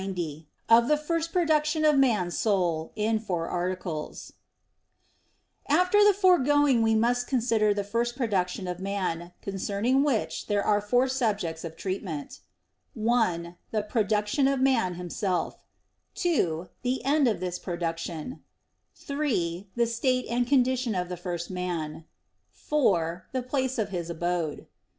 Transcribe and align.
_______________________QUESTION 0.03 0.15
90 0.17 0.47
OF 0.69 0.87
THE 0.87 0.97
FIRST 0.97 1.31
PRODUCTION 1.31 1.85
OF 1.85 1.95
MAN'S 1.95 2.35
SOUL 2.35 2.91
(In 2.95 3.19
Four 3.19 3.47
Articles) 3.47 4.33
After 5.69 6.03
the 6.03 6.15
foregoing 6.15 6.81
we 6.81 6.95
must 6.95 7.27
consider 7.27 7.71
the 7.71 7.83
first 7.83 8.15
production 8.15 8.67
of 8.67 8.79
man, 8.79 9.33
concerning 9.43 10.01
which 10.01 10.47
there 10.47 10.63
are 10.63 10.81
four 10.81 11.07
subjects 11.07 11.63
of 11.63 11.75
treatment: 11.75 12.39
(1) 12.95 13.57
the 13.69 13.83
production 13.83 14.47
of 14.47 14.59
man 14.59 14.95
himself; 14.95 15.63
(2) 16.15 16.69
the 16.81 17.05
end 17.05 17.27
of 17.27 17.39
this 17.39 17.59
production; 17.59 18.41
(3) 18.95 19.69
the 19.75 19.85
state 19.85 20.25
and 20.27 20.47
condition 20.47 20.95
of 20.95 21.09
the 21.09 21.15
first 21.15 21.51
man; 21.51 22.05
(4) 22.49 23.27
the 23.33 23.43
place 23.43 23.77
of 23.77 23.89
his 23.89 24.09
abode. 24.09 24.65